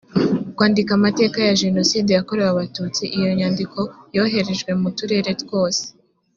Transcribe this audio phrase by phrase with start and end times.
[0.55, 3.79] kwandika amateka ya jenoside yakorewe abatutsi iyo nyandiko
[4.15, 5.83] yoherejwe mu turere twose